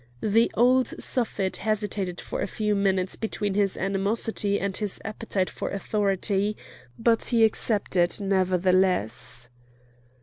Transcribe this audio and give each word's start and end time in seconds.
The 0.23 0.49
old 0.55 0.87
Suffet 0.99 1.57
hesitated 1.57 2.19
for 2.19 2.41
a 2.41 2.47
few 2.47 2.73
minutes 2.73 3.15
between 3.15 3.53
his 3.53 3.77
animosity 3.77 4.59
and 4.59 4.75
his 4.75 4.99
appetite 5.05 5.47
for 5.51 5.69
authority, 5.69 6.57
but 6.97 7.25
he 7.25 7.43
accepted 7.45 8.19
nevertheless. 8.19 9.47